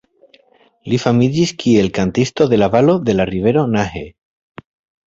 Li 0.93 0.99
famiĝis 1.03 1.53
kiel 1.65 1.91
„kantisto 1.99 2.49
de 2.55 2.61
la 2.63 2.71
valo 2.79 2.99
de 3.11 3.17
la 3.21 3.31
rivero 3.35 3.69
Nahe“. 3.79 4.07